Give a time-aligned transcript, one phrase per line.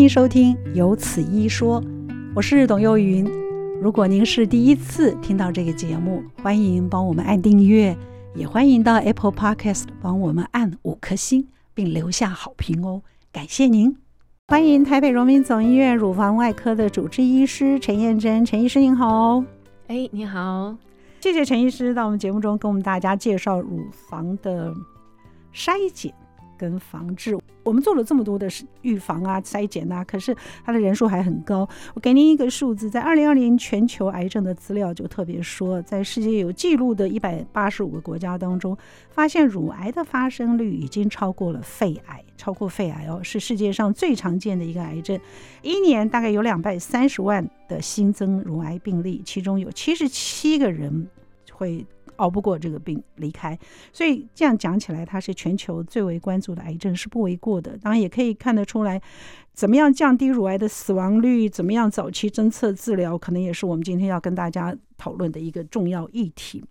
[0.00, 1.78] 迎收听《有此一说》，
[2.34, 3.22] 我是董幼云。
[3.82, 7.94] 如果您是第一次听到这个节目，欢迎帮我们按订阅，
[8.34, 13.94] 也欢迎到 Apple Podcast 帮我们按五颗星，并留下好评哦，感谢您！
[14.48, 19.44] 欢迎台北荣民总医院乳房外科的主治医师陈燕珍，陈医师您好。
[19.88, 20.74] 哎，你好，
[21.20, 24.72] 谢谢陈医师到我们节目中跟我们大家介绍乳房的
[25.52, 26.14] 筛检。
[26.60, 28.46] 跟防治，我们做了这么多的
[28.82, 31.66] 预防啊、筛检啊，可是它的人数还很高。
[31.94, 38.76] 我给您一个数字，在二零二零全球癌症的资料就特别说，在世界有记录的一百八十五个国家当中，
[39.08, 45.18] 发现乳癌的发生率已经超过了肺癌，超过肺癌哦，是世界上最常见的一个癌症。
[45.62, 51.08] 一年大概有两百三十万的新增乳癌病例，其中有七十七个人
[51.50, 51.86] 会。
[52.20, 53.58] 熬不过这个病离开，
[53.92, 57.76] 所以这样讲起来，它是全球最为关注的癌症是不为过的。
[57.78, 59.00] 当然也可以看得出来，
[59.54, 66.62] 怎么样降低乳癌的死亡率，怎么样早期侦测治疗，可能也是我们今天要跟大家讨论的一个重要议题。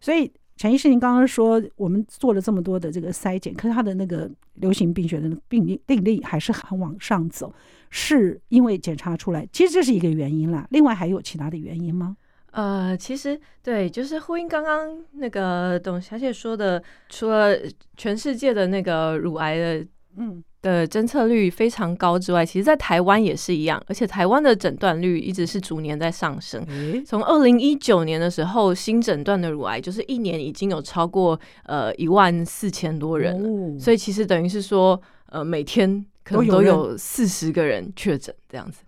[0.00, 7.54] 所以陈医师，您刚刚说我们做了这么多的这个筛检，可是它的那个流行病学的病例病例还是很往上走，
[7.90, 10.66] 是因为检查出来，其实这是一个原因啦。
[10.70, 12.16] 另外还有其他的原因吗？
[12.56, 17.56] 呃，其实对，就是呼应刚刚那个董小姐说的，除了
[17.96, 20.42] 全世界的那个乳癌的嗯。
[20.62, 26.66] 的侦测率非常高之外，其实在台湾也是一样，而且台湾的诊断率一直是逐年在上升。
[27.06, 38.34] 从二零一九年的时候，新诊断的乳癌就是一年已经有超过呃一万四千多人了，哦，所以其实等于是说，呃，每天可能都有四十个人确诊。
[38.48, 38.78] 这样子，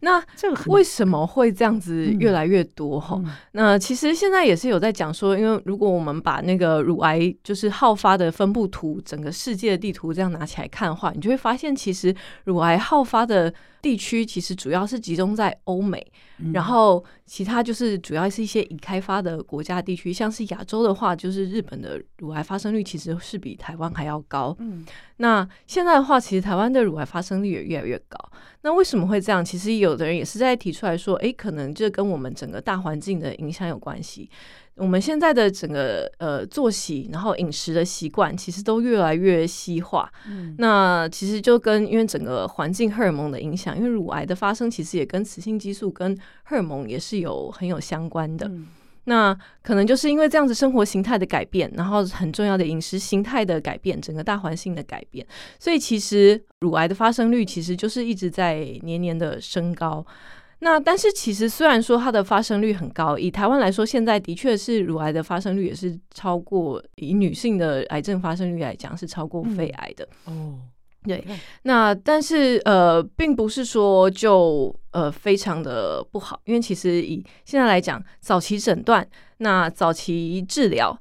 [0.00, 0.22] 那
[0.68, 3.32] 为什么会这样子越来越多哈、嗯？
[3.50, 13.52] 那其实现在也是有在讲说，因为如果我们把那个乳癌就是好发的分布图，整个世界的地图这样拿起来看的话，你就会发现，其实乳癌好发的
[13.82, 16.00] 地区其实主要是集中在欧美，
[16.38, 24.56] 嗯、然后其他就是主要是一些已开发的国家地区，像是亚洲的话，就是日本的乳癌发生率其实是比台湾还要高。
[24.60, 24.86] 嗯，
[25.16, 28.18] 那现在的话，其实台湾的乳癌发生率也越来越高。
[28.62, 29.44] 那为什么会这样？
[29.44, 34.28] 其实有的人也是在提出来说，诶，可能这跟我们整个大环境的影响有关系。
[34.74, 40.08] 我们现在的整个呃作息，然后饮食的习惯，其实都越来越西化。
[40.28, 48.46] 嗯，那其实就跟因为整个环境荷尔蒙的影响，因为乳癌的发生其实也跟雌性激素跟荷尔蒙也是有很有相关的。
[48.46, 48.66] 嗯
[49.08, 55.26] 那可能就是因为这样子生活形态的改变，然后很重要的饮食形态的改变，整个大环境的改变，
[55.58, 60.04] 所以其实乳癌的发生率其实就是一直在年年的升高。
[60.60, 70.08] 那但是其实虽然说它的发生率很高，以台湾来说，现在的确是乳癌的发生率也是超过，以女性的癌症发生率来讲是超过肺癌的。
[70.24, 70.58] 哦、
[71.04, 71.24] 对，
[71.62, 79.06] 那但是呃，并不是说就呃非常的不好，因为其实以现在来讲，早期诊断、
[79.38, 80.98] 那早期治疗，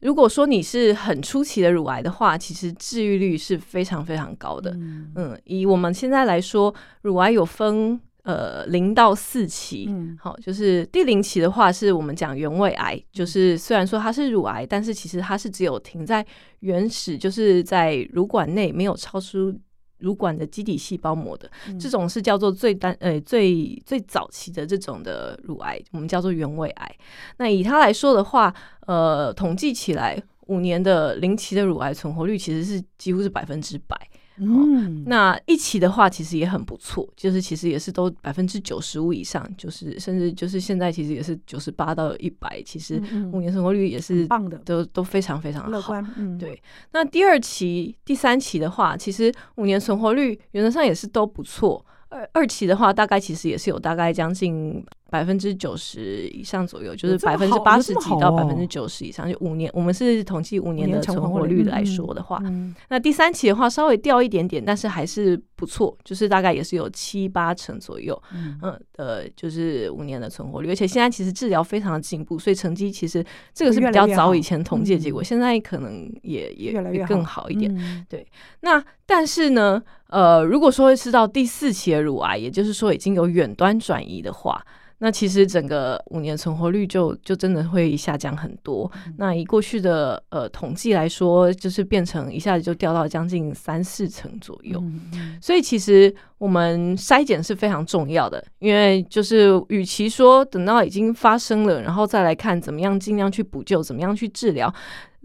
[0.00, 4.70] 如果说你是很初期的乳癌的话，其实治愈率是非常非常高的。
[4.72, 8.00] 嗯，嗯，以我们现在来说，乳癌有分。
[8.22, 16.24] 呃，零到四期，嗯，好，就是第零期的话，是我们讲原位癌，就是虽然说它是乳癌，但是其实它是只有停在
[16.60, 19.54] 原始，就是在乳管内没有超出
[19.98, 26.96] 乳管的基底细胞膜的，嗯，这种是叫做最单呃最最早期的这种的乳癌，我们叫做原位癌。
[27.38, 28.54] 那以它来说的话，
[28.86, 33.96] 呃，统计起来五年的零期的乳癌存活率其实是几乎是百分之百。
[34.40, 43.00] 嗯，那一期的话其实也很不错，就是其实也是都百分之九十五以上，就是甚至就是现在其实也是九十八到一百，其实
[43.32, 46.04] 五年存活率也是棒的，都都非常非常乐观。
[46.16, 46.60] 嗯，对。
[46.92, 51.84] 那第二期、第三期的话，其实五年存活率原则上也是都不错。
[52.08, 62.40] 二二期的话，大概其实也是有大概将近百分之九十以上左右，就是百分之八十几到百分之九十以上，就五年，我们是统计五年的存活率来说的话，
[62.88, 68.58] 那第三期的话稍微掉一点点，但是还是不错，就是大概也是有七八成左右，嗯。
[68.96, 73.24] 呃，就是五年的存活率，而且现在其实治疗非常的进步，所以成绩其实
[73.54, 77.48] 这个是比较早以前统计的结果，现在可能也也也更好。
[77.48, 78.26] 一点，对。
[78.60, 84.62] 那但是呢，呃，如果说会吃到第四期的乳癌，也就是说已经有远端转移的话，
[85.02, 88.90] 那其实整个五年存活率就就真的会下降很多。
[89.06, 94.78] 嗯、那以过去的呃统计来说，就是变成一下子就掉到将近三四成左右。
[95.14, 104.72] 嗯、所以其实我们筛检是非常重要的，因为就是与其说等到已经发生了，然后再来看怎么样尽量去补救，怎么样去治疗，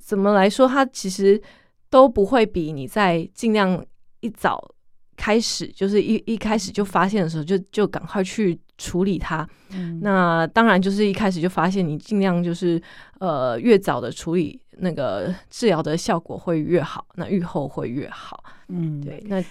[0.02, 1.42] 怎么来说它其实
[1.90, 3.86] 都不会比你在尽量
[4.22, 4.72] 一早。
[5.18, 9.48] 开始就是一一开始就发现的时候，就就赶快去处理它。
[9.72, 12.82] 嗯、那当然就是一开始就发现，你尽量就是
[13.20, 18.44] 呃越早的处理，那个治疗的效果会越好，那愈后会越好。
[18.70, 19.44] 嗯，对，那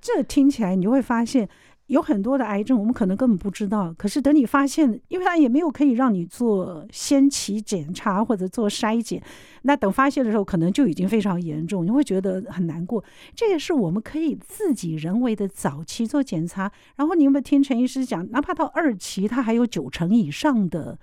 [0.00, 1.48] 这听起来你就会发现。
[1.86, 3.94] 有很多的癌症，我们可能根本不知道。
[3.96, 9.22] 可是等你发现，因为它也没有可以让你做先期检查或者做筛检，
[9.62, 13.04] 那等发现的时候，可能就已经非常严重，你会觉得很难过。
[13.34, 16.70] 这也是我们可以自己人为的早期做检查。
[16.96, 20.98] 然后你有没有听陈医师讲，哪怕到二期，它还有九成以上的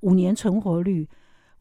[0.00, 1.06] 五年存活率。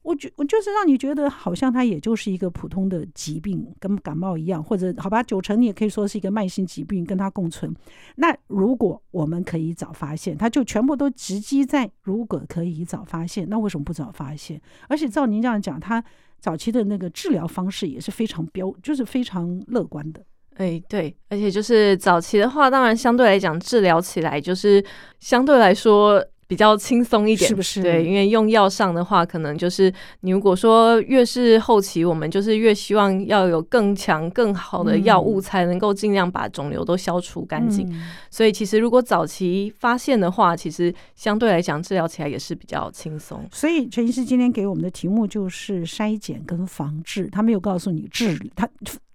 [0.03, 7.71] 我觉我就是让你觉得好像它也就是一个普通的疾病，跟感冒一样，或者好吧，九成你也可以说是一个慢性疾病，跟它共存。
[8.15, 14.59] 那如果我们可以早发现，它就全部都直击在如果可以早发现，那为什么不早发现？
[14.87, 16.03] 而且照您这样讲，它
[16.39, 20.23] 早期的那个治疗方式也是非常标，就是非常乐观的。
[20.55, 24.83] 哎，对，而且就是早期的话，当然相对来讲治疗起来就是
[25.19, 26.25] 相对来说。
[26.51, 27.81] 比较轻松一点，是不是？
[27.81, 29.89] 对，因为用药上的话，可能就是
[30.19, 37.87] 你如果说越是后期，我们就是越希望要有更强、更好的药物，才能够尽量把肿瘤都消除干净。
[37.93, 43.47] 嗯、所以，其实如果早期发现的话，其实相对来讲治疗起来也是比较轻松。
[43.53, 48.69] 所以，陈医师今天给我们的题目就是筛检跟防治，他没有告诉你治，他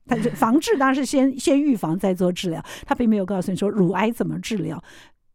[0.06, 4.82] 他防治当然是先先预防再做治疗，他并没有告诉你说乳癌怎么治疗。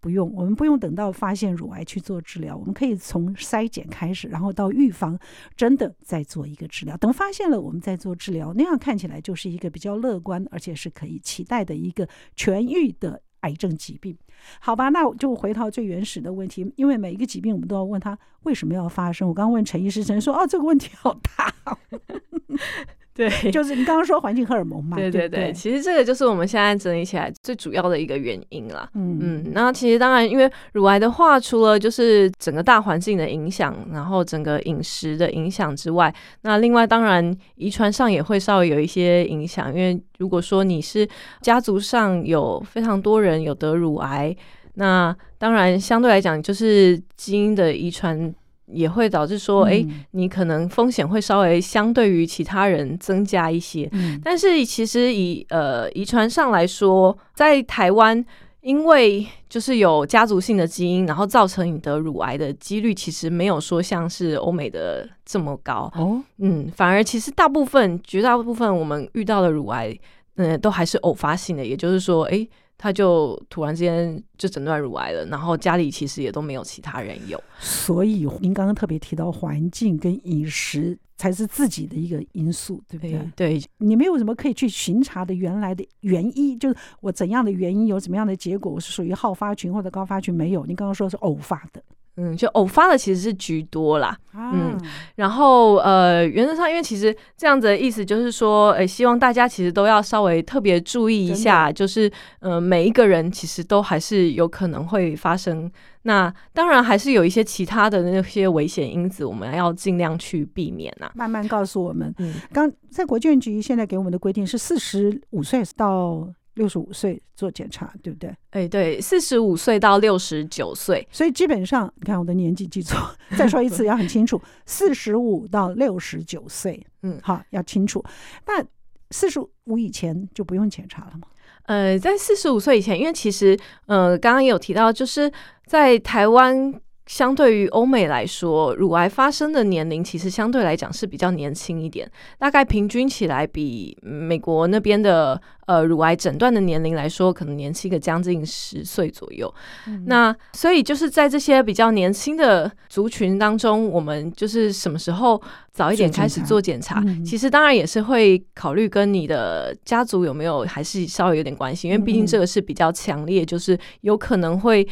[0.02, 5.18] 不用，我们不用等到发现乳癌去做治疗，我们可以从筛检开始，然后到预防，
[5.56, 6.98] 真的再做一个治疗。
[6.98, 14.18] 等发现了，我们再做治疗，那样看起来就是一个比较乐观，而且是可以期待的一个痊愈的癌症疾病。
[14.60, 19.28] 好吧，那我就回到最原始的问题，因为每一个疾病我们都要问他为什么要发生。
[19.28, 21.78] 我刚问陈医师，陈说哦，这个问题好大。
[23.30, 24.98] 对， 就是你刚刚说环境荷尔蒙嘛。
[24.98, 28.90] 对对对，对对，其实这个就是我们现在整理起来最主要的一个原因啦。
[28.96, 39.70] 嗯嗯，那其实当然，因为乳癌的话，除了就是整个大环境的影响，然后整个饮食的影响之外，那另外当然遗传上也会稍微有一些影响。
[39.74, 41.08] 因为如果说你是
[41.42, 44.36] 家族上有非常多人有得乳癌，
[44.76, 48.34] 那当然相对来讲就是基因的遗传。
[48.72, 53.88] 也会导致说，哎，你可能风险会稍微相对于其他人增加一些。
[53.92, 58.26] 嗯，但是其实以呃遗传上来说，在台湾，
[58.62, 65.92] 因为就是有家族性的基因，然后造成你得乳癌的几率，其实没有说像是欧美的这么高。
[65.96, 69.98] 哦，嗯，反而其实大部分、绝大部分我们遇到的乳癌，
[70.36, 72.48] 嗯，都还是偶发性的，也就是说，哎。
[72.84, 77.40] 他就突然之间就诊断乳癌了，然后家里其实也都没有其他人有。
[77.60, 83.32] 所以您刚刚特别提到环境跟饮食才是自己的一个因素，对不对？
[83.36, 90.66] 对，你没有什么可以去巡查的原来的原因，就是我怎样的原因有怎么样的结果，我是属于好发群或者高发群，没有。
[90.66, 91.84] 您刚刚说是偶发的。
[92.18, 94.78] 嗯，就偶发的其实是居多啦，啊、嗯，
[95.16, 105.72] 然后呃，原则上，因为其实这样子的意思就是说，诶，希望大家其实都要稍微特别注意一下，就是呃，每一个人其实都还是有可能会发生。
[106.04, 111.10] 那当然还是有一些其他的那些危险因子，我们要尽量去避免啊。
[111.16, 116.28] 慢慢告诉我们，嗯，刚在国健局现在给我们的规定是四十五岁到。
[116.56, 118.36] 六十五岁做检查，对不对？
[118.52, 122.98] 哎，对，四十五岁到六十九岁，所以基本上，你看我的年纪记错，
[123.38, 128.04] 再说一次要很清楚， 四十五到六十九岁，嗯，好，要清楚。
[128.46, 128.64] 那
[129.12, 131.28] 四十五以前就不用检查了吗？
[131.64, 135.32] 呃，在四十五岁以前，因为其实，呃，刚刚也有提到，就是
[135.66, 136.74] 在台湾。
[137.08, 149.54] 相对于欧美来说，乳癌发生的年龄其实相对来讲是比较年轻一点，大概平均起来比美国那边的呃乳癌诊断的年龄来说，可能年轻个将近十岁左右。
[149.88, 155.42] 嗯、那所以就是在这些比较年轻的族群当中，我们就是什么时候
[155.74, 157.04] 早一点开始做检查？
[157.06, 164.88] 嗯、其实当然也是会考虑跟你的家族有没有还是稍微有点关系，因为毕竟这个是比较强烈，就是有可能会。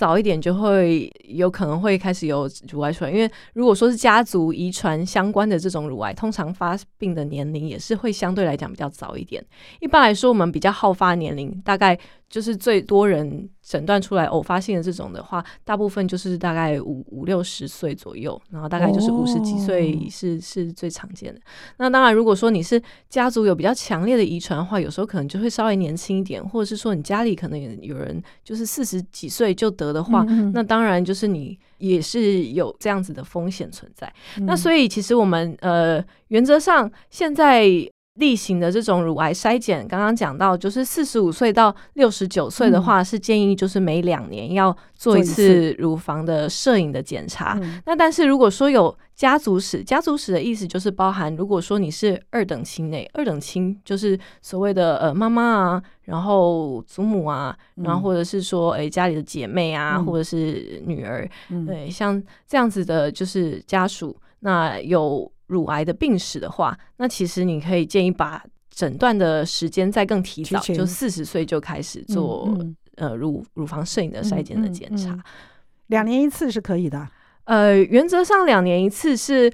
[0.00, 9.44] 早一点就会有可能会开始有乳癌出来，因为如果说是家族遗传相关的这种乳癌，通常发病的年龄也是会相对来讲比较早一点。
[9.80, 11.98] 一般来说，我们比较好发年龄大概。
[12.30, 21.40] 就是最多人诊断出来偶发性的这种的话，大部分就是大概五五六十岁左右，然后大概就是五十几岁是、哦、是最常见的。
[21.78, 34.10] 那当然，如果说你是家族有比较强烈的遗传的话，有时候可能就会稍微年轻一点，或者是说你家里可能有人就是四十几岁就得的话，那当然就是你也是有这样子的风险存在。
[34.38, 37.68] 嗯、那所以其实我们呃原则上现在。
[38.14, 47.58] 例行的这种乳癌筛检，刚刚讲到，就是四十五岁到六十九岁的话，是建议就是每两年要做一次乳房的摄影的检查。
[47.86, 61.26] 那但是如果说有家族史，家族史的意思就是包含，如果说你是二等亲内，二等亲就是所谓的呃妈妈啊，然后祖母啊，然后或者是说诶家里的姐妹啊，或者是女儿，
[61.64, 65.30] 对，像这样子的就是家属，那有。
[65.50, 75.18] 乳癌的病史的话，那其实你可以建议把诊断的时间再更提早，就四十岁就开始做、嗯嗯、呃乳乳房摄影的筛检的检查，
[75.88, 77.06] 两年一次是可以的。
[77.44, 79.52] 呃，原则上两年一次是。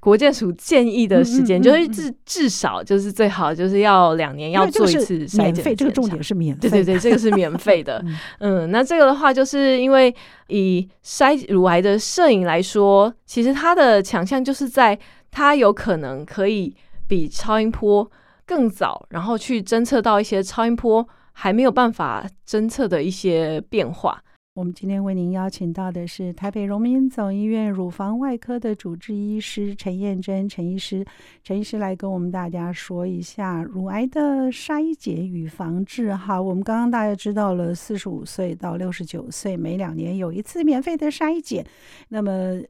[0.00, 8.04] 国建署建议的时间、嗯嗯嗯、就是至至少就是最好就是要两年要做一次筛检，这个重点是免费，对对对，这个是免费的。
[8.40, 10.14] 嗯，那这个的话，就是因为
[10.48, 14.98] 以筛乳癌的摄影来说，其实它的强项就是在
[15.30, 16.74] 它有可能可以
[17.06, 18.10] 比超音波
[18.46, 24.22] 更早，然后去侦测到一些超音波还没有办法侦测的一些变化。
[24.58, 31.06] 我们今天为您邀请到的是台北荣民总医院乳房外科的主治医师陈燕珍陈医师，
[31.44, 36.12] 陈医师来跟我们大家说一下乳癌的筛检与防治。
[36.12, 41.64] 哈，我们刚刚大家知道了，四十五岁到六十九岁每两年有一次免费的筛检。
[42.08, 42.60] 那么，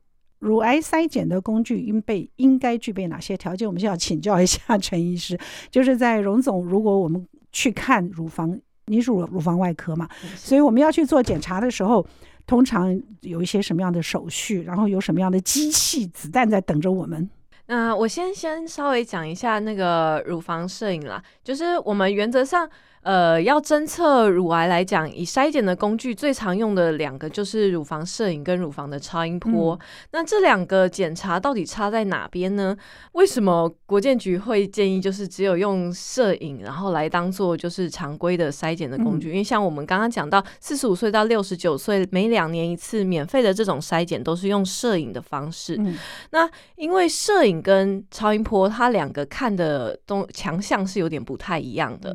[0.40, 3.66] 乳癌筛检的工具应备应该具备哪些条件？
[3.66, 5.38] 我们就要请教一下陈医师。
[5.70, 8.60] 就是在荣总，如果我们去看乳房。
[8.88, 12.04] 你是乳乳房外科嘛，所以我们要去做检查的时候，
[12.46, 17.28] 通常有一些什么样的手续，然后有什么样的机器子弹在等着我们？
[17.66, 22.68] 那我先先稍微讲一下那个乳房摄影啦，就是我们原则上。
[23.02, 29.74] 呃，要侦测乳癌来讲，以筛检的工具最常用的两个就是乳房摄影跟乳房的超音波。
[29.74, 32.76] 嗯、那这两个检查到底差在哪边呢？
[33.12, 39.28] 为什么国建局会建议就是只有用摄影，然后来当做就是常规的筛检的工具？
[39.28, 45.76] 嗯、因为像我们刚刚讲到，四十五岁到六十九岁每两年一次免费的这种筛检都是用摄影的方式。
[45.78, 45.96] 嗯、
[46.30, 52.12] 那因为摄影跟超音波它两个看的东强项是有点不太一样的。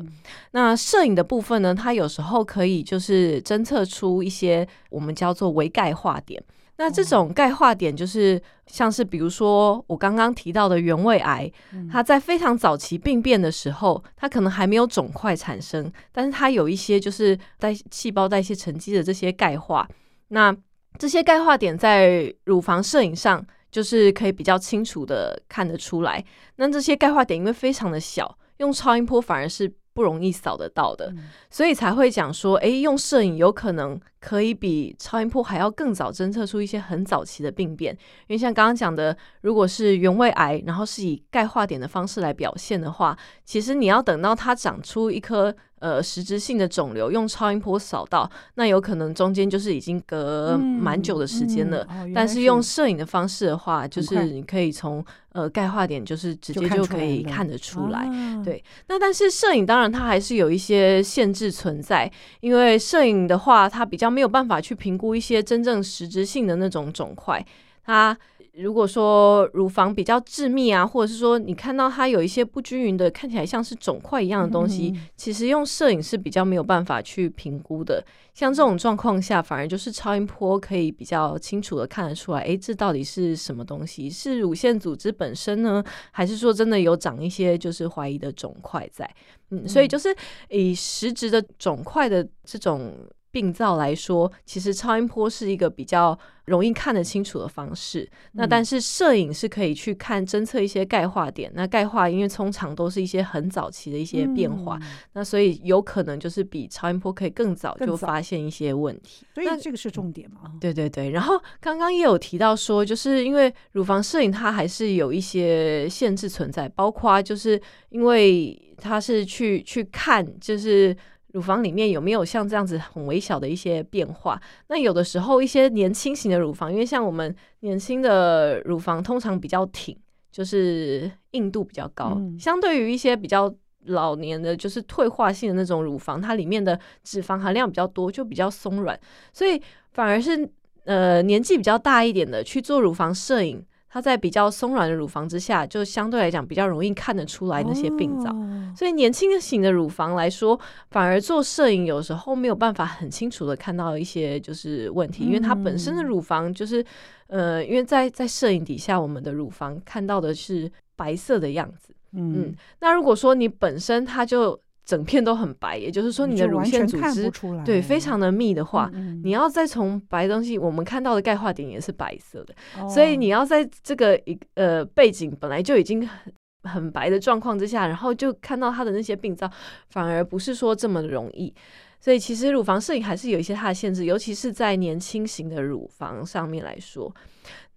[0.52, 6.42] 嗯、那摄影的部分呢，它有时候可以就是侦测出一些我们叫做微钙化点。
[6.78, 11.48] 那这种钙化点就是像是比如说我刚刚提到的原位癌，
[11.88, 19.88] 它在非常早期病变的时候，它可能还没有肿块产生，但是它有一些就是代细胞代谢沉积的这些钙化。
[20.26, 20.52] 那
[20.98, 26.24] 这些钙化点在乳房摄影上就是可以比较清楚的看得出来。
[26.56, 29.72] 那这些钙化点因为非常的小，用超音波反而是。
[29.94, 31.14] 不容易扫得到的，
[31.48, 37.96] 所以才会讲说，诶，用摄影有可能可以比超音波还要更早侦测出一些很早期的病变。
[38.26, 45.54] 因为像刚刚讲的，如果是原位癌，然后是以钙化点的方式来表现的话，其实你要等到它长出一颗。
[45.84, 51.86] 呃，实质性的肿瘤用超音波扫到，那有可能中间就是已经隔蛮久的时间了。
[51.90, 58.08] 嗯嗯哦、但是用摄影的方式的话，就是你可以从呃钙化点，就是直接就可以看得出来。
[58.42, 62.10] 对，那但是摄影当然它还是有一些限制存在，
[62.40, 67.44] 因为摄影的话，它比较没有办法去评估一些真正实质性的那种肿块，
[67.84, 68.16] 它。
[68.56, 78.04] 如果说乳房比较致密啊，或者是说你看到它有一些不均匀的，看起来像是肿块一样的东西，嗯、其实用摄影是比较没有办法去评估的。
[78.32, 84.08] 像这种状况下，反而就是超音波可以比较清楚的看得出来，哎，这到底是什么东西？
[84.08, 85.82] 是乳腺组织本身呢，
[86.12, 89.08] 还是说真的有长一些就是怀疑的肿块在？
[89.50, 90.14] 嗯，所以就是
[90.48, 92.94] 以实质的肿块的这种。
[93.34, 98.08] 病灶来说，其实超音波是一个比较容易看得清楚的方式。
[98.12, 101.50] 嗯、那但是摄影是可以去看侦测一些钙化点。
[101.52, 109.26] 那钙化因为通常都是一些很早期的一些变化，嗯、那所以有可能就是比超音波可以更早就发现一些问题。
[109.34, 110.52] 所以这个是重点嘛？
[110.60, 111.10] 对对对。
[111.10, 120.96] 然后刚刚也有提到说，就是因为乳房摄影它还是有一些限制存在，包括就是因为它是去去看就是。
[121.34, 124.40] 乳房里面有没有像这样子很微小的一些变化？
[124.68, 129.98] 那有的时候一些年轻型的乳房，因为像我们年轻的乳房通常比较挺，
[130.30, 133.52] 就是硬度比较高，嗯、相对于一些比较
[133.86, 138.96] 老年的，就是退化性的那种乳房，它里面的脂肪含量比较多，就比较松软，
[139.32, 139.60] 所以
[139.90, 140.48] 反而是
[140.84, 143.60] 呃年纪比较大一点的去做乳房摄影。
[143.94, 148.28] 它在比较松软的乳房之下，就相对来讲比较容易看得出来那些病灶。
[148.32, 150.58] 哦、所以年轻型的乳房来说，
[150.90, 156.84] 反而做摄影有时候没有办法很清楚的看到一些就是问题，嗯、因为它本身的乳房就是
[157.28, 161.94] 呃，因为在在摄影底下，我们的乳房看到的是白色的样子。
[162.14, 167.30] 嗯，嗯，那如果说你本身它就整片都很白，也就是说你的乳腺组织
[167.64, 176.32] 对非常的密的话，嗯嗯，你要再从白东西，我们看到的钙化点也是白色的，哦，所以你要在这个一呃背景本来就已经很
[176.64, 179.50] 很白的状况之下，然后就看到它的那些病灶，
[179.88, 181.54] 反而不是说这么容易。
[182.00, 187.10] 所以其实乳房摄影还是有一些它的限制，尤其是在年轻型的乳房上面来说。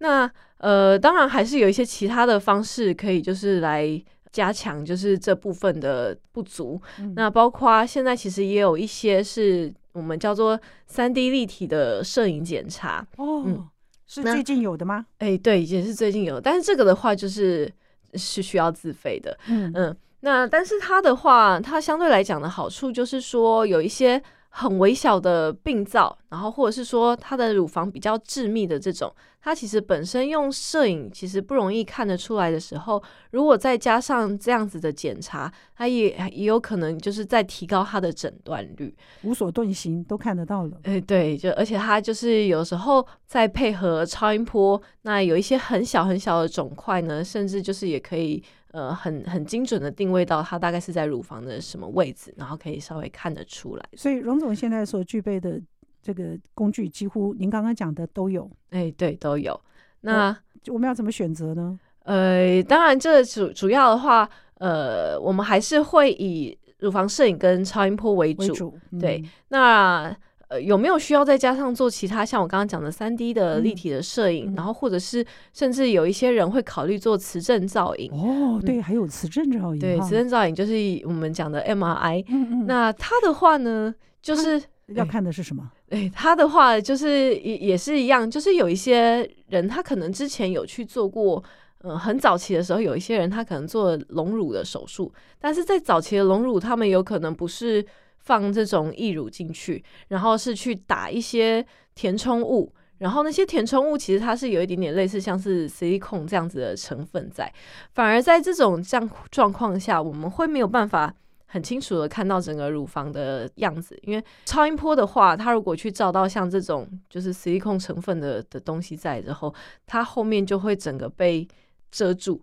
[0.00, 3.86] 那呃，当然还是有一些其他的方式可以就是来
[4.32, 6.80] 加强，就是这部分的不足。
[6.98, 13.06] 嗯、那包括现在其实也有一些是我们叫做三 D 立体的摄影检查。
[13.16, 13.68] 哦，嗯、
[14.06, 15.06] 是最近有的吗？
[15.18, 17.72] 哎，对，也是最近有，但是这个的话就是
[18.14, 19.36] 是需要自费的。
[19.48, 19.96] 嗯嗯。
[20.20, 40.78] 那但是它的话，它相对来讲的好处就是说，有一些很微小的病灶，然后或者是说它的乳房比较致密的这种，它其实本身用摄影其实不容易看得出来的时候，如果再加上这样子的检查，它也也有可能就是在提高它的诊断率，无所遁形都看得到了。
[40.82, 48.42] 哎，对，就而且它就是有时候再配合超音波，那有一些很小很小的肿块呢，甚至就是也可以。
[48.72, 53.84] 呃，很很精准的定位到它大概是在乳房的什么位置，然后可以稍微看得出来。
[53.96, 55.58] 所以荣总现在所具备的
[56.02, 58.50] 这个工具，几乎您刚刚讲的都有。
[58.70, 59.58] 哎，对，都有。
[60.00, 60.28] 那
[60.66, 61.78] 我，我们要怎么选择呢？
[62.04, 64.28] 呃，当然，这主主要的话，
[64.58, 68.42] 呃，我们还是会以乳房摄影跟超音波为主。
[68.42, 70.16] 为主嗯、对，那。
[70.50, 80.72] 呃，有没有需要再加上做其他像我刚刚讲的三 D 的立体的摄影，嗯、然后或者是甚至有一些人会考虑做磁振造影哦，对，嗯、还有磁振造影，对，磁振造影就是
[81.04, 82.24] 我们讲的 MRI。
[82.30, 84.58] 嗯嗯，那它的话呢，就是
[84.94, 85.70] 要看的是什么？
[85.90, 91.42] 哎，他的话就是也也是一样，就是有一些人他可能之前有去做过，
[91.82, 97.84] 嗯、呃，很早期的时候有一些人他可能做隆乳的手术，但是在早期的隆乳，他们有可能不是。
[98.20, 107.50] 放这种义乳进去，然后是去打一些填充物，然后那些填充物其实它是有一点点类似像是 silicone 这样子的成分在，
[107.94, 111.14] 反而在这种这样状况下，我们会没有办法
[111.50, 119.52] 很清楚的看到整个乳房的样子，因为超音波的话，它如果去照到像这种就是 silicone 成分的的东西在之后，
[119.86, 121.48] 它后面就会整个被
[121.90, 122.38] 遮住，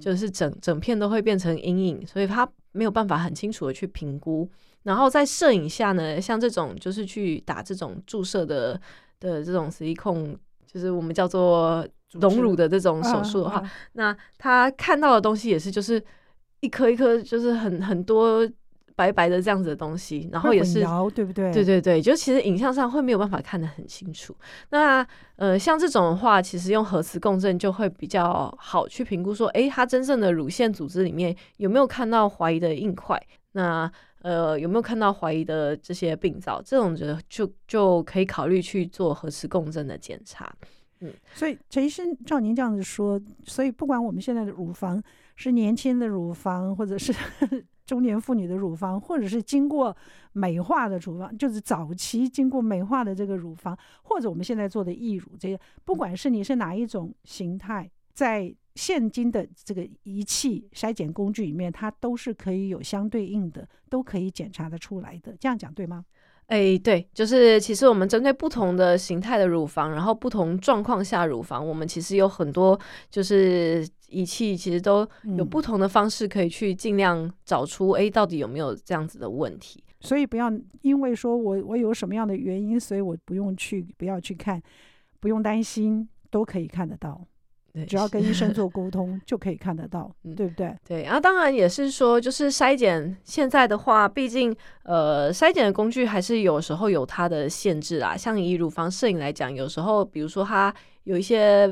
[0.00, 4.50] 就是整整片都会变成阴影，所以它没有办法很清楚的去评估。
[4.84, 8.80] 然后在摄影下呢，像这种就是去打这种注射的
[9.20, 16.02] 的这种 silicone，就是我们叫做隆乳的这种手术的话，啊啊、那他看到的东西也是就是
[16.66, 18.46] 一颗一颗，就是很很多
[18.96, 21.52] 白白的这样子的东西，然后也是对不对？
[21.52, 24.34] 对对对，就其实影像上会没有办法看得很清楚。
[24.70, 33.20] 那呃，像这种的话，其实用核磁共振就会比较好去评估说，诶，它真正的乳腺组织里面有没有看到怀疑的硬块？
[33.52, 33.90] 那
[34.22, 36.60] 呃，有没有看到怀疑的这些病灶？
[36.60, 40.52] 这种就就就可以考虑去做核磁共振的检查。
[41.00, 45.00] 嗯，所以陈医生照您这样子说，所以不管我们现在的乳房
[45.36, 47.14] 是年轻的乳房，或者是
[47.86, 49.96] 中年妇女的乳房，或者是经过
[50.32, 65.36] 美化的乳房，就是早期经过美化的这个乳房，或者我们现在做的义乳，这些不管是你是哪一种形态，在现今的这个仪器筛检工具里面，它都是可以有相对应的，都可以检查得出来的。
[65.38, 66.04] 这样讲对吗？
[66.48, 72.78] 哎，对，就是其实我们针对不同的形态的乳房，然后不同状况下乳房，我们其实有很多
[73.10, 79.82] 就是仪器，其实都有不同的方式可以去尽量找出，哎、嗯，到底有没有这样子的问题。
[80.00, 84.62] 所以不要因为说我我有什么样的原因，所以我不用去，不要去看，
[85.20, 87.26] 不用担心，都可以看得到。
[87.86, 90.74] 只要跟医生做沟通 就可以看得到，嗯、对不对？
[90.82, 98.16] 对，然后当然也是说，就是筛检现在的话，毕竟呃，筛检的工具还是有时候有它的限制啊。
[98.16, 101.70] 像以乳房摄影来讲，有时候比如说它有一些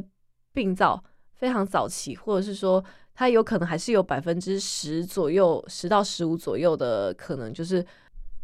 [0.53, 1.03] 病灶
[1.45, 2.83] 非常早期，或者是说
[3.15, 7.85] 它有可能还是有百分之十左右，十到十五左右的可能就是。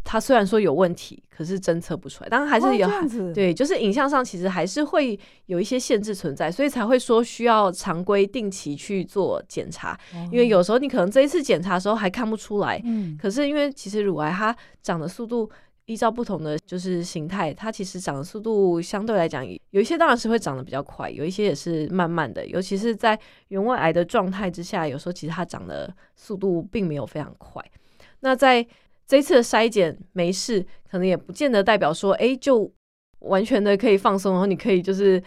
[0.03, 2.31] 它虽然说有问题，可是侦测不出来。
[2.31, 9.93] 当然还是有，哦、对，就是影像上其实还是会有一些限制存在，所以才会说需要常规定期去做检查。
[10.15, 15.49] 哦、因为有时候你可能这一次检查的时候还看不出来，嗯，可是因为其实乳癌它长的速度
[15.91, 22.47] 依照不同的就是形态，它其实长的速度相对来讲，有一些当然是会长得比较快，有一些也是慢慢的。
[22.47, 27.61] 尤其是在原位癌的状态之下，有时候其实它长的速度并没有非常快。
[28.21, 28.65] 那在
[29.05, 32.73] 这次的筛检没事，可能也不见得代表说，哎，就
[33.23, 35.21] 完全的可以放松，然后你可以就是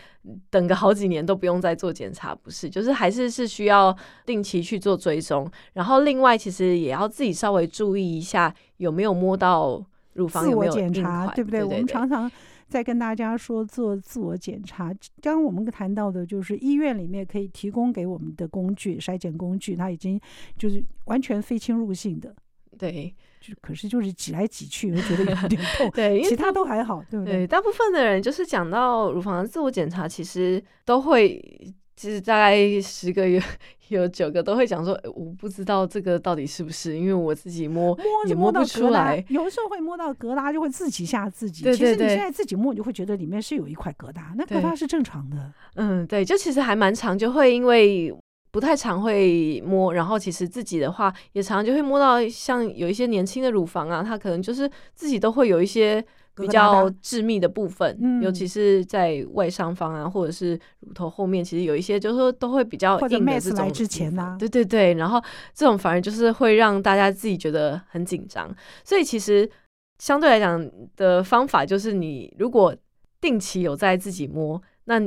[0.49, 2.69] 等个好几年都不用再做检查，不是？
[2.69, 3.93] 就是还是是需要
[4.25, 5.51] 定期去做追踪。
[5.73, 11.59] 然后另外，其实也要自己稍微注意一下有没有摸到乳房有没有自我检查，对不对？
[11.59, 12.31] 对对对，我们常常
[12.67, 14.93] 在跟大家说做自我检查。
[15.21, 20.19] 刚刚我们谈到的就是医院里面可以提供给我们的工具，筛检工具，它已经
[20.57, 22.35] 就是完全非侵入性的，
[22.77, 23.13] 对。
[23.45, 25.91] 就可是就是挤来挤去，我觉得有点痛。
[25.91, 27.39] 对，其他都还好，对不对？
[27.39, 31.43] 对，大部分的人就是讲到乳房的自我检查，其实都会，
[31.95, 33.41] 其实大概十个有
[33.89, 39.23] 有九个都会讲说，我不知道这个到底是不是，因为我自己摸摸也摸不出来。
[39.29, 41.63] 有的时候会摸到疙瘩，就会自己吓自己。
[41.63, 41.93] 对对对。
[41.95, 45.51] 其实你现在自己摸，你就会觉得里面是有一块疙瘩，那疙瘩是正常的。
[45.75, 48.13] 嗯，对，就其实还蛮长，就会因为。
[48.53, 63.57] 不太常会摸，然后其实自己的话也常常就会摸到，像有一些年轻的乳房啊，它可能就是自己都会有一些比较致密的部分，嗯、尤其是在外上方啊，或者是乳头后面，其实有一些就是说都会比较硬的这种。
[63.57, 65.19] 来之前呢、啊，对对对，然后
[65.55, 69.49] 这种反而就是会让大家自己觉得很紧张，所以其实
[69.97, 72.75] 相对来讲的方法就是，你如果
[73.19, 75.01] 定期有在自己摸，那。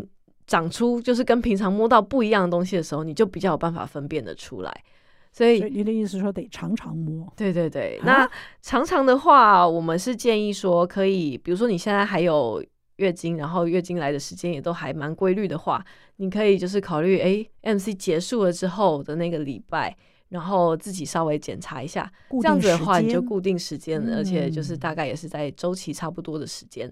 [0.46, 4.84] 长出就是跟平常摸到不一样的东西的时候，你就比较有办法分辨得出来。
[5.32, 7.30] 所以，你的意思是说得常常摸？
[7.36, 8.00] 对对对。
[8.04, 8.26] 那
[8.62, 12.64] 常常的话，我们是建议说可以，比如说你现在还有
[12.96, 15.84] 月经，然后月经来的时间也都还蛮规律的话，
[16.16, 19.94] 你可以就是考虑，哎，MC 结束了之后的那个礼拜，
[20.30, 22.10] 然后自己稍微检查一下。
[22.40, 26.90] 这样子的话，你就固定时间，嗯，而且就是大概也是在周期差不多的时间。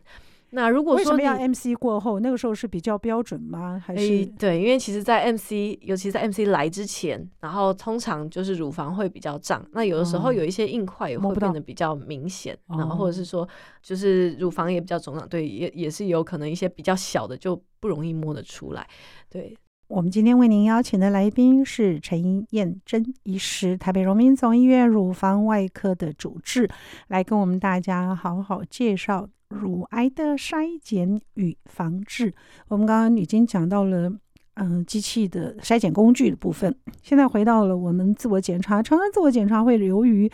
[0.55, 3.83] 那如果说要 MC 过后，那个时候是比较标准吗？
[3.85, 13.47] 还是、欸、对，因为其实，在 MC，尤其在 MC 来之前，然后通常就是乳房会比较胀，那有的时候有一些硬块也会变得比较明显，然后或者是说，
[13.83, 18.87] 就是乳房也比较肿胀，对，也也是有可能一些比较小的就不容易摸得出来。
[19.29, 19.57] 对，
[19.88, 26.71] 我们今天为您邀请的来宾是陈燕珍医师，台北荣民总医院乳房外科的主治，
[27.09, 29.29] 来跟我们大家好好介绍。
[29.55, 32.35] 乳癌的筛检与防治，
[32.69, 34.12] 我们刚刚已经讲到了，
[34.55, 36.75] 嗯、机器的筛检工具的部分。
[37.03, 40.31] 现在回到了我们自我检查，常常自我检查会由于，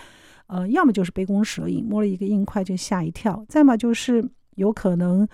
[0.47, 5.29] 呃，要么就是杯弓蛇影，摸了一个硬块就吓一跳；再么就是有可能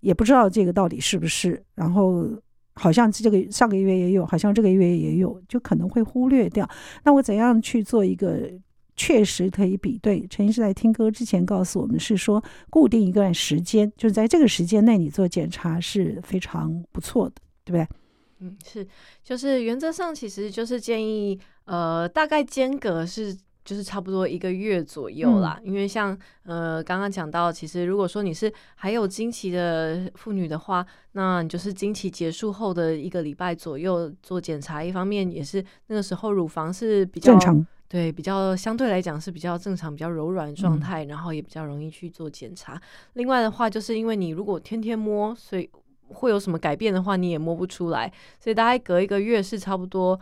[0.00, 2.28] 也不知道这个到底是不是，然后
[2.74, 6.68] 好像这个上个月也有，好像这个月也有，就可能会忽略掉。
[7.04, 8.50] 那我怎样去做一个？
[8.96, 10.26] 确实可以比对。
[10.28, 17.96] 陈医师在听歌之前告诉我们，是说固定一段时间，就是在这个时间内你做检查是非常不错的，对不对？
[18.40, 18.86] 嗯，是，
[19.22, 23.32] 就是原则上其实就是建议，呃，大概间隔是
[23.64, 25.60] 就是差不多一个月左右啦。
[25.62, 37.66] 嗯、因为像呃刚刚讲到，其实如果说你是还有经期的妇女的话，那你就是经期结束后的一个礼拜左右做检查，一方面也是那个时候乳房是比较正常。
[37.92, 42.80] 对，比较相对来讲是比较正常、比较柔软的状态，嗯，然后也比较容易去做检查。
[43.12, 45.68] 另外的话，就是因为你如果天天摸，所以
[46.08, 48.10] 会有什么改变的话，你也摸不出来。
[48.40, 50.18] 所以大概隔一个月是差不多，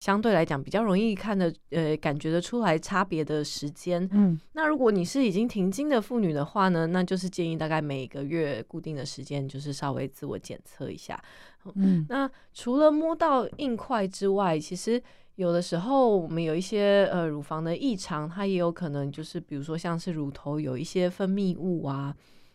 [0.00, 4.08] 相对来讲比较容易看的，呃，感觉得出来差别的时间。
[4.10, 11.22] 嗯，那如果你是已经停经的妇女的话呢，那就是建议大概每个月固定的时间，就是稍微自我检测一下。
[11.76, 15.00] 嗯，那除了摸到硬块之外，其实。
[15.36, 22.14] 有的时候，我们有一些呃乳房的异常，它也有可能就是，比如说像是乳头有一些分泌物啊，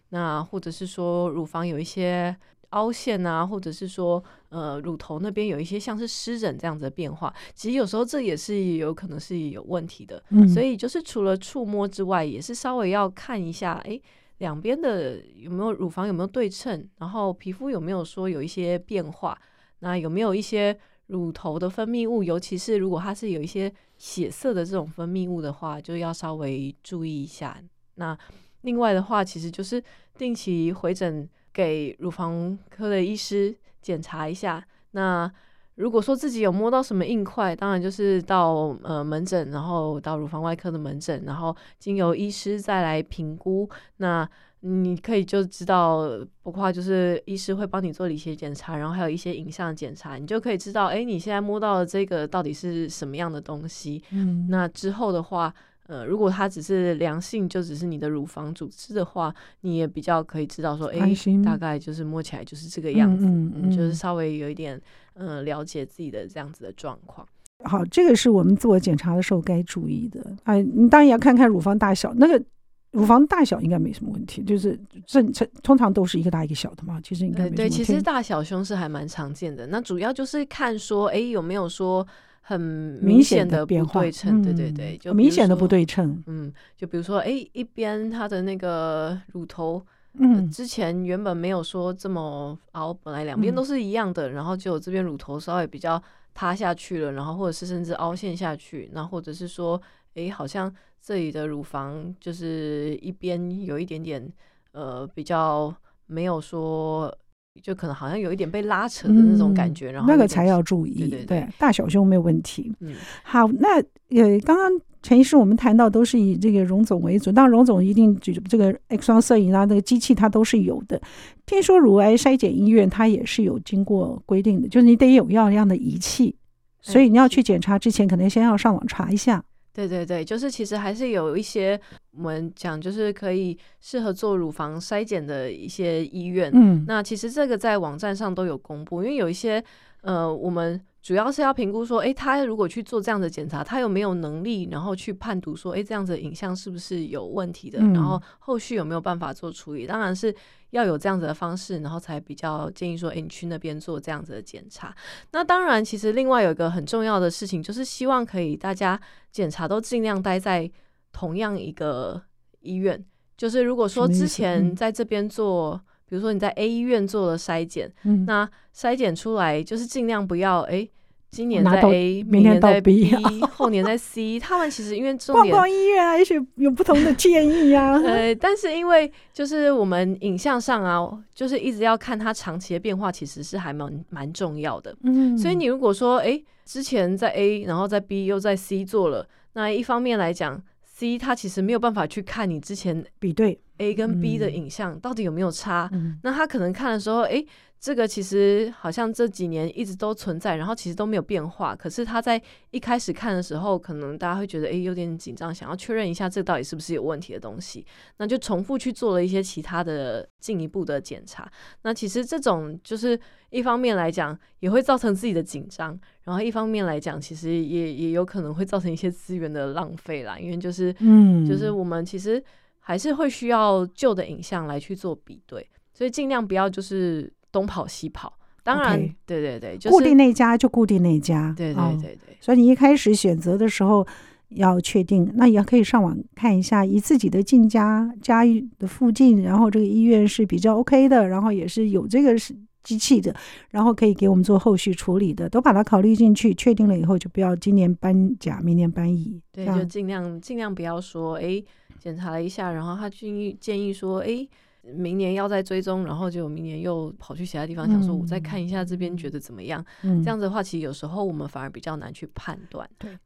[0.10, 2.36] 那或者是说乳房有一些
[2.70, 10.24] 凹陷啊，或者是说呃乳头那边有一些像是湿疹这样子的变化，其实有时候这也是有可能是有问题的。
[10.30, 14.00] 嗯，所以就是除了触摸之外，也是稍微要看一下，哎，
[14.38, 19.36] 两边的有没有乳房有没有对称，然后皮肤有没有说有一些变化，
[19.80, 20.78] 那有没有一些。
[21.08, 27.62] 乳头的分泌物，尤其是如果它是有一些血色的这种分泌物的话，就要稍微注意一下。
[27.96, 28.18] 那
[28.62, 29.84] 另外的话，其实就是
[30.18, 34.66] 定期回诊给乳房科的医师检查一下。
[34.92, 35.32] 那
[35.78, 43.70] 如果说自己有摸到什么硬块，当然就是到呃门诊，然后到乳房外科的门诊，然后经由医师再来评估。
[43.98, 44.28] 那
[44.62, 46.10] 你可以就知道，
[46.42, 54.04] 包括就是医师会帮你做理学检查，然后还有一些影像检查，你就可以知道，哎，你现在摸到的这个到底是什么样的东西。
[54.10, 55.54] 嗯，那之后的话，
[55.88, 61.12] 呃，如果它只是良性，就只是你的乳房组织的话，你也比较可以知道说，哎，
[61.44, 64.80] 大概就是摸起来就是这个样子，嗯，嗯，嗯，就是稍微有一点，
[65.14, 67.28] 呃，了解自己的这样子的状况。
[67.64, 70.24] 好，这个是我们自我检查的时候该注意的。
[70.44, 72.44] 哎，你当然也要看看乳房大小，那个。
[72.92, 77.00] 乳房大小应该没什么问题，就是正常通常都是一个大一个小的嘛。
[77.02, 77.56] 其实应该没什么。
[77.58, 79.68] 对，其实大小胸是还蛮常见的。
[79.68, 82.08] 那主要就是看说，哎，有没有说
[82.48, 84.42] 很明显的不对称？
[84.42, 86.24] 对对对，就明显的不对称。
[86.28, 96.02] 嗯，就比如说，哎，一边它的那个乳头，嗯、呃，之前原本没有说这么凹，本来两边都是一样的，嗯、然后就这边乳头稍微比较
[96.34, 99.82] 塌下去了，然后或者是甚至凹陷下去，那或者是说，
[100.16, 100.74] 哎，好像。
[101.00, 104.30] 这里的乳房就是一边有一点点，
[104.74, 105.74] 呃，比较
[106.08, 107.16] 没有说，
[107.62, 111.00] 就可能好像有一点被拉扯的那种感觉，嗯、然后那个才要注意。
[111.00, 112.72] 对对对，对，大小胸没有问题。
[112.80, 112.94] 嗯，
[113.24, 113.78] 好，那
[114.10, 121.02] 呃，刚刚陈医师我们谈到都是以这个荣总为主，当然荣总一定举这个 X 光摄影啊，那个机器它都是有的。
[121.46, 126.36] 听说乳癌筛检医院它也是有经过规定的，就是你得有要这样的仪器，
[126.82, 129.44] 所以你要去检查之前，可能先要上网查一下。
[129.78, 131.80] 对对对，就是其实还是有一些
[132.12, 136.50] 我们讲，就是可以适合做乳房筛检的一些医院。
[136.56, 139.64] 嗯，那其实这个在网站上都有公布，因为有一些
[140.02, 140.82] 呃，我们。
[141.08, 149.88] 主要是要评估说，诶，他如果去做这样的检查，他有没有能力，然后去判读说，诶，这样子的影像是不是有问题的，嗯、然后后续有没有办法做处理？
[149.88, 150.36] 当然是
[150.72, 154.94] 要有这样子的方式，然后才比较建议说，诶，你去那边做这样子的检查。
[155.32, 159.00] 那当然，其实另外有一个很重要的事情，就是希望可以大家
[159.32, 160.70] 检查都尽量待在
[161.14, 162.22] 同样一个
[162.60, 163.02] 医院。
[163.38, 165.82] 就是如果说之前在这边做。
[166.10, 170.88] 比如说你在 A 医院做了筛检，嗯、那筛检出来就是尽量不要哎，
[171.30, 173.14] 今年在 A，明年在 B，
[173.54, 174.40] 后年在 C。
[174.40, 177.94] 他们其实因为重点逛逛医院啊，也许有不同的建议、啊。
[178.02, 184.96] 呃，但是因为就是我们影像上啊，就是一直要看它长期的变化，其实是还蛮蛮重要的。
[185.04, 193.60] 嗯，所以你如果说哎，之前在 A，然后在 B 又在 C 做了，那一方面来讲，C 它其实没有办法去看你之前比对。
[193.78, 195.90] A 跟 B 的影像到底有没有差？
[195.94, 197.48] 嗯、那他可能看的时候，哎、欸，
[197.80, 201.76] 这个其实好像这几年一直都存在，然后其实都没有变化。
[201.76, 207.86] 可是他在一开始看的时候，可能大家会觉得，哎、欸，有点紧张，想要确认一下这到底是不是有问题的东西。
[208.18, 211.50] 那就重复去做了一些其他的进一步的检查。
[211.84, 213.20] 那其实这种就是
[213.52, 220.40] 一方面来讲，也会造成自己的紧张，然后一方面来讲，其实也也有可能会造成一些资源的浪费啦。
[220.40, 222.44] 因为就是，嗯，就是我们其实。
[222.88, 228.32] 还是会需要旧的影像来去做比对，所以尽量不要就是东跑西跑。
[228.64, 229.14] 当然，Okay.
[229.26, 231.54] 对对对，就是、固定那家就固定那家。
[231.58, 232.38] 对对对对、哦。
[232.40, 234.08] 所以你一开始选择的时候
[234.52, 238.44] 要确定，那也可以上网看一下，以自己的近家家
[238.80, 243.36] 的附近，然后这个医院是比较 OK 的，然后也是有这个是机器的，
[243.70, 246.54] 然后可以给我们做后续处理的，都把它考虑进去。
[246.54, 249.42] 确定了以后，就不要今年搬甲，明年搬乙。
[249.52, 251.62] 对，就尽量尽量不要说哎。
[252.00, 254.48] 检查了一下，然后他建议建议说：“哎，
[254.96, 259.84] 明年要再追踪，然后就明年又跑去其他地方，想说我再看一下这边觉得怎么样。
[260.04, 262.90] 嗯、这样子的话，其实有时候我们反而比较难去判断。
[262.98, 263.18] 对，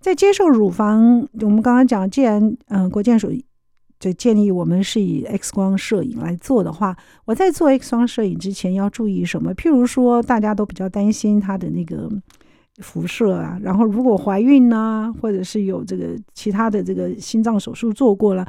[0.00, 3.32] 在接受乳房，我们刚刚讲，既然嗯、呃，国健署
[3.98, 9.54] 就建议我们是以 X 光摄影来做的话，我在做 X 光摄影之前要注意什么？
[9.54, 12.10] 譬如说，大家都比较担心他的那个。”
[12.80, 18.46] 辐射啊，然后如果怀孕呢、啊，或者是有这个其他的这个心脏手术做过了，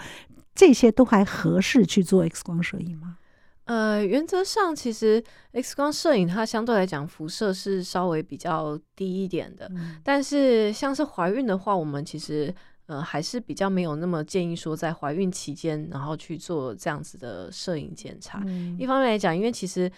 [0.54, 3.18] 这些都还合适去做 X 光摄影吗？
[3.66, 12.54] 呃，原则上其实 X 光摄影它相对来讲辐射是稍微比较低一点的，嗯、但是像是怀孕的话，我们其实
[12.88, 18.44] 呃还是比较没有那么建议说在怀孕期间然后去做这样子的摄影检查。
[18.46, 19.92] 嗯、一方面来讲，因为其实。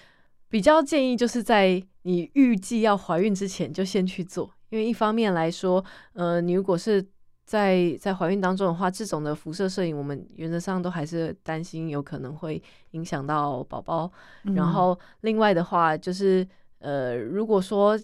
[0.51, 7.03] 比较建议就是在你预计要怀孕之前就先去做，因为一方面来说，呃，你如果是
[7.45, 12.61] 在在怀孕当中的话，这种的辐射摄影，我们原则上都还是担心有可能会
[12.91, 14.11] 影响到宝宝。
[14.43, 16.45] 嗯、然后另外的话，就是
[16.79, 17.97] 呃，如果说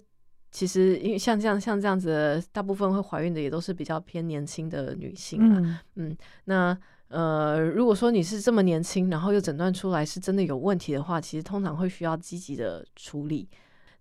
[0.50, 6.78] 其实因为像这样像这样子的，大部分会怀孕的也都是比较偏年轻的女性啊，嗯，嗯，那。
[7.08, 13.48] 呃，如果说你是这么年轻，然后又诊断出来是真的有问题的话，其实通常会需要积极的处理。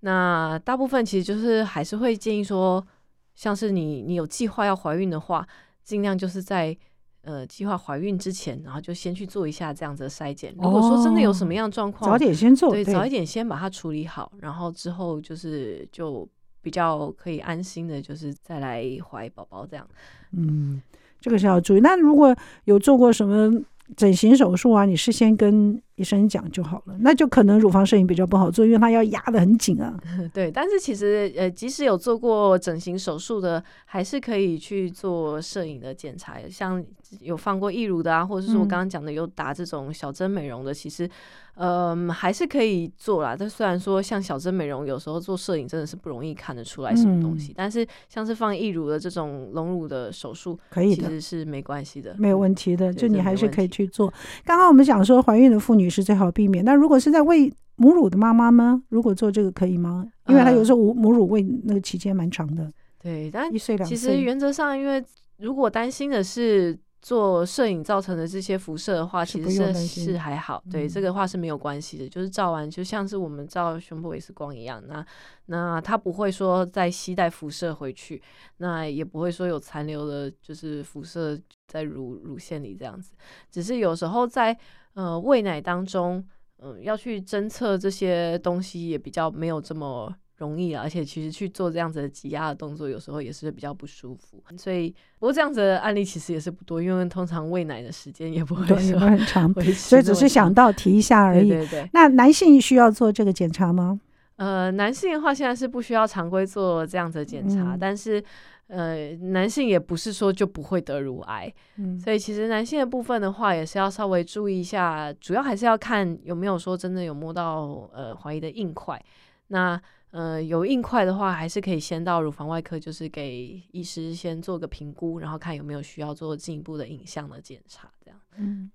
[0.02, 2.86] 那大部分其实就是还是会建议说，
[3.34, 5.48] 像是你你有计划要怀孕的话，
[5.84, 6.78] 尽量就是在
[7.22, 10.54] 呃计划怀孕之前，然后就先去做一下这样子的筛检。
[10.58, 16.28] 如果说真的有什么样状况，早点先做，对，对早一点先把它处理好，然后之后就是就
[16.62, 19.88] 比较可以安心的，就是再来怀宝宝这样。
[20.32, 20.82] 嗯。
[21.28, 21.82] 这个是要注意。
[21.82, 23.52] 那如果有做过什么
[23.98, 30.00] 整形手术啊，你事先跟医生讲就好了，那就可能乳房摄影比较不好做，因为它要压得很紧啊。
[30.32, 36.84] 对，但是其实呃，即使有做过整形手术的，还是可以去做摄影的检查，像
[37.20, 41.10] 有放过义乳的啊，或者是说我刚刚讲的有打这种小针美容的，嗯、其实
[41.56, 43.36] 呃还是可以做啦。
[43.36, 54.14] 但虽然说像小针美容，有时候做摄影真的是不容易看得出来什么东西，嗯、但是像是放义乳的这种隆乳的手术，可以的，其实是没关系的，没有问题的，就你还是可以去做。
[54.46, 55.87] 刚刚我们讲说怀孕的妇女。
[55.90, 56.64] 是最好避免。
[56.64, 58.82] 那如果是在喂母乳的妈妈呢？
[58.90, 60.06] 如果做这个可以吗？
[60.28, 62.64] 因为她有时候母母乳喂那个期间蛮长的。
[62.64, 63.96] 呃、对，但一岁两岁。
[63.96, 65.04] 其实原则上，因为
[65.38, 70.62] 如果担心的是做摄影造成的这些辐射的话，其实是是还好。
[70.72, 72.10] 对，这个话是没有关系的。
[72.10, 74.84] 就是照完，就像是我们照胸部 X 光一样。
[74.88, 75.06] 那
[75.46, 78.20] 那它不会说再携带辐射回去，
[78.58, 83.14] 那也不会说有残留的，就是辐射在乳乳腺里这样子。
[83.52, 84.58] 只是有时候在
[84.98, 86.24] 呃，喂奶当中，
[86.60, 94.44] 嗯、呃，要去侦测这些东西也比较没有这么容易啊，而且其实去做这样子的挤压的动作，有时候也是比较不舒服。
[94.58, 101.48] 所以，不过这样子的案例其实也是不多，因为通常喂奶的时间也不会说很长， 所以只是想到提一下而已。
[101.48, 101.90] 对对对。
[101.94, 104.00] 那男性需要做这个检查吗？
[104.38, 108.24] 呃，男性的话现在是不需要常规做这样子的检查，嗯、但是。
[108.68, 119.02] 呃，男性也不是说就不会得乳癌，嗯，所以其实男性的部分的话，也是要稍微注意一下，主要还是要看有没有说真的有摸到呃怀疑的硬块。
[119.48, 128.20] 那呃有硬块的话，还是可以先到乳房外科，就是给医师先做个评估，然后看有没有需要做进一步的影像的检查，这样。
[128.36, 128.70] 嗯，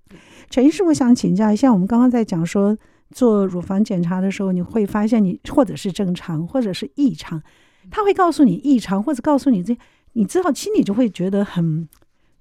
[0.48, 2.74] 陈医师，我想请教一下，我们刚刚在讲说
[3.10, 7.42] 做乳房检查的时候，你会发现你或者是正常，或者是异常。
[7.90, 9.76] 他会告诉你异常，或者告诉你这，
[10.12, 11.88] 你知道，心里就会觉得很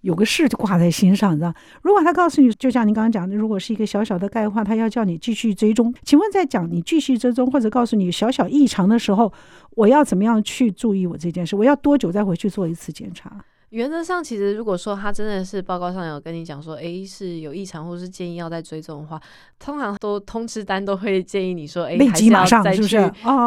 [0.02, 1.54] 有个事就挂在心上，知道？
[1.82, 5.94] 如果他告诉你，就像您刚刚讲的，如果是一个小小的钙化，他要叫你继续追踪。
[6.04, 9.32] 请问，在讲你继续追踪或者告诉你小小异常的时候，
[9.76, 11.56] 我要怎么样去注意我这件事？
[11.56, 13.44] 我要多久再回去做一次检查？
[13.72, 19.22] 原则上，其实如果说他真的是报告上有跟你讲说，诶是有异常，或是建议要再追踪的话，
[19.60, 22.84] 通常都通知单都会建议你说，诶还是要再去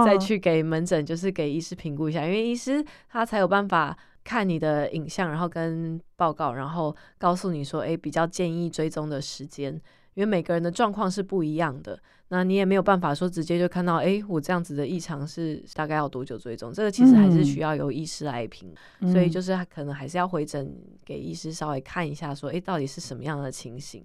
[0.06, 9.78] 再去给门诊，就是给医师评估一下，因为医师他才有办法看你的影像，然后跟报告，然后告诉你说，诶比较建议追踪的时间，
[10.14, 11.98] 因为每个人的状况是不一样的。
[12.28, 16.72] 那你也没有办法说直接就看到，哎，我这样子的异常是大概要多久追踪？
[16.72, 20.74] 这个其实还是需要由医师来评，嗯、所以就是可能还是要回诊
[21.04, 24.02] 给医师稍微看一下，说，哎，到底是什么样的情形？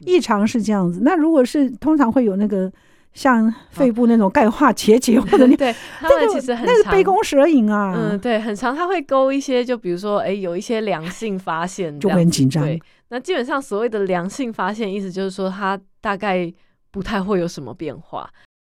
[0.00, 1.00] 异常是这样子。
[1.02, 2.72] 那如果是通常会有那个
[3.12, 12.64] 像肺部那种钙化结节，或者你对，他们其实很常那是杯弓蛇影啊，嗯，对，很长，他会勾一些，就比如说，哎，有一些良性发现，就很紧张。
[12.64, 16.52] 对，那基本上所谓的良性发现，意思就是说，它大概。
[16.90, 18.28] 不太会有什么变化。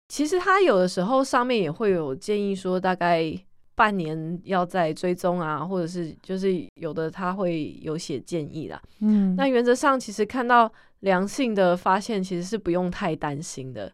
[0.08, 3.32] 其实它有的时候上面也会有建议说，大概
[3.76, 8.82] 半年要再追踪啊，或者是就是有的它会有写建议啦。
[8.98, 13.90] 嗯，那原则上其实看到良性的发现，其实是不用太担心的。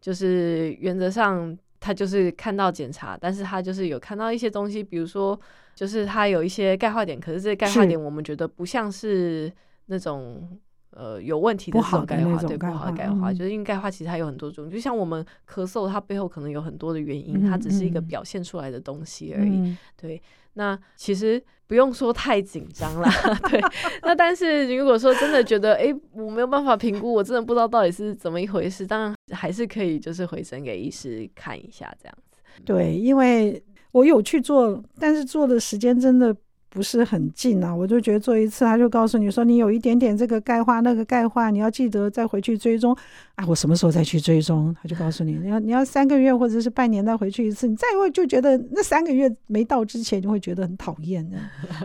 [0.00, 5.38] 就是原则上他就是看到检查，但是他就是有看到一些东西，比如说
[5.74, 9.52] 就是他有一些钙化点，可是这些钙化点我们觉得不像是
[9.88, 10.58] 那种。
[10.90, 19.76] 呃，有问题的这种钙化，对，不好的钙化，就是因为钙化其实它有很多种，就像我们咳嗽，它背后可能有很多的原因，它只是一个表现出来的东西而已。
[20.00, 20.20] 对，
[20.54, 23.08] 那其实不用说太紧张啦。
[23.50, 23.60] 对，
[24.02, 32.40] 那但是如果说真的觉得，哎，我没有办法评估，我真的不知道到底是怎么一回事，当然还是可以就是回诊给医师看一下这样子。
[32.64, 36.34] 对，因为我有去做，但是做的时间真的。
[36.70, 42.94] 不是很近啊，我就觉得做一次，他就告诉你说，你有一点点这个钙化，那个钙化，你要记得再回去追踪。
[43.36, 44.74] 啊，我什么时候再去追踪？
[44.82, 47.66] 他就告诉你，你要你要三个月或者是半年再回去一次。
[47.66, 51.38] 你再会就觉得那三个月没到之前，就会觉得很讨厌的，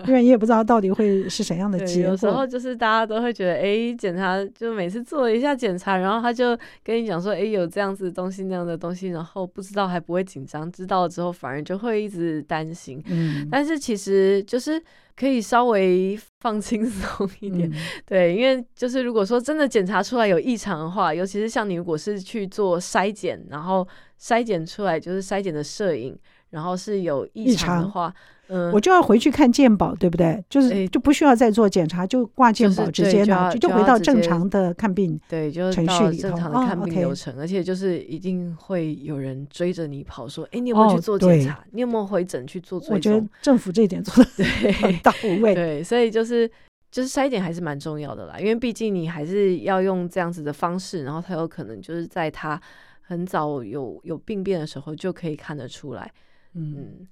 [0.08, 2.12] 因为你也不知道到底会是怎样的结果。
[2.12, 13.02] 有时候就是大家都会觉得，哎，检查就每次做一下检查，然后他就跟你讲说，哎，有这样子的东西那样的东西，然后不知道还不会紧张，知道了之后反而就会一直担心。
[13.06, 14.72] 嗯，但是其实就是。
[15.15, 23.88] 可以稍微放轻松一点，嗯、对，因为就是如果说真的检查出来有异常的话，尤其是像你如果是去做筛检，然后
[24.19, 26.17] 筛检出来就是筛检的摄影，
[26.54, 28.14] 然后是有异常的话。
[28.49, 30.43] 嗯，我就要回去看健保，对不对？
[30.49, 37.34] 就是就不需要再做检查，就挂健保直接拿，就就回到正常的看病，对，就是到正常的看病流程。
[37.39, 41.64] 而且就是一定会有人追着你跑，说：“哎，你有没有去做检查？
[41.72, 45.56] 你有没有回诊去做追踪？”我觉得政府这一点做的对很到 位。
[45.56, 46.47] 对，所以就是
[46.91, 52.62] 就是筛检还是蛮重要的啦，因为毕竟你还是要用这样子的方式，然后才有可能就是在他
[52.99, 56.12] 很早有有病变的时候就可以看得出来。
[56.56, 57.08] 嗯，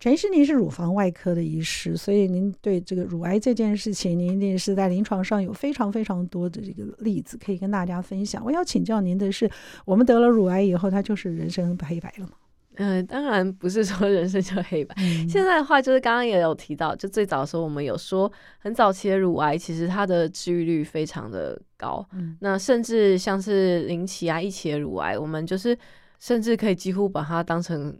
[0.00, 8.44] 陈医师，您是乳房外科的医师，所以您对这个乳癌这件事情，您一定是在临床上有非常非常多的这个例子可以跟大家分享。
[8.44, 9.50] 我要请教您的是，
[9.84, 12.32] 我们得了乳癌以后，它就是人生黑白了吗？
[12.76, 14.94] 嗯、呃，当然不是说人生就黑白。
[14.98, 22.06] 嗯、现在的话，就是刚刚也有提到，就最早的时候我们有说，很早期的乳癌其实它的治愈率非常的高。
[22.12, 25.76] 嗯、那甚至像是零期啊、一期的乳癌，我们就是
[26.20, 27.98] 甚至可以几乎把它当成。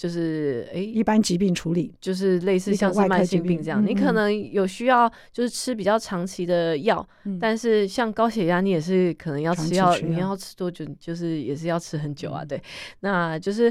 [0.00, 10.86] 就是诶，一般疾病处理，就是类似像是慢性病这样，你可能有需要就是吃比较长期的药，嗯、但是像高血压，你也是可能要吃药，你要吃多久？
[10.98, 12.42] 就是也是要吃很久啊。
[12.42, 12.58] 对，
[13.00, 13.70] 那就是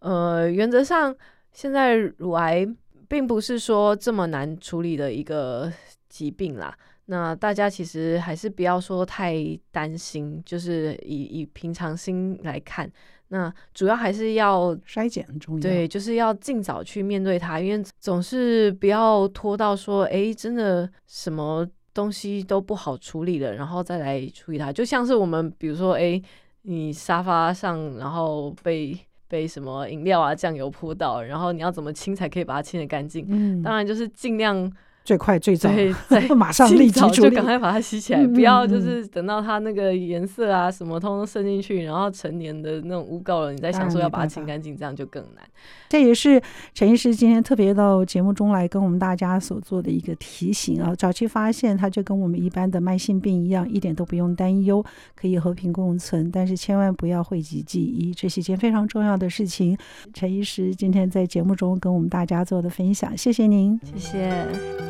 [0.00, 1.16] 呃，原则上
[1.50, 2.68] 现在乳癌
[3.08, 5.72] 并不是说这么难处理的一个
[6.10, 6.76] 疾病啦。
[7.06, 9.34] 那大家其实还是不要说太
[9.72, 12.92] 担心，就是以以平常心来看。
[13.32, 24.72] 那主要还是要筛检很重要，对，就是要尽早去面对它，因为总是不要拖到说，哎，真的什么东西都不好处理了，然后再来处理它。
[24.72, 26.20] 就像是我们，比如说，哎，
[26.62, 33.24] 你沙发上然后被被什么饮料啊、酱油泼到，然后你要怎么清才可以把它清得干净？
[33.28, 34.70] 嗯，当然就是尽量。
[35.02, 35.68] 最快最早，
[36.08, 45.44] 对， 马上立即就赶快把它洗起来，嗯、不要就是等到它那个颜色啊什么通通渗进去，然后成年的那种污垢了，你再想说要把它清干净，这样就更难。
[45.88, 46.40] 这也是
[46.74, 50.94] 陈医师今天特别到节目中来跟我们大家所做的一个提醒啊。
[50.94, 54.84] 早期发现它就跟我们一般的慢性病一样，一点都不用担忧，
[55.16, 56.30] 可以和平共存。
[56.30, 59.76] 但是千万不要讳疾忌医，这是一件非常重要的事情。
[60.14, 64.89] 陈医师今天在节目中跟我们大家做的分享，谢谢您，谢谢。